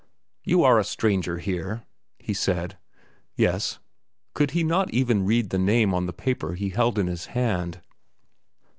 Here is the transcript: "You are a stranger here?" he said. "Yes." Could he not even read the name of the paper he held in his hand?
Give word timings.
"You 0.43 0.63
are 0.63 0.79
a 0.79 0.83
stranger 0.83 1.37
here?" 1.37 1.83
he 2.17 2.33
said. 2.33 2.75
"Yes." 3.35 3.77
Could 4.33 4.49
he 4.49 4.63
not 4.63 4.91
even 4.91 5.25
read 5.27 5.51
the 5.51 5.59
name 5.59 5.93
of 5.93 6.07
the 6.07 6.11
paper 6.11 6.55
he 6.55 6.69
held 6.69 6.97
in 6.97 7.05
his 7.05 7.27
hand? 7.37 7.81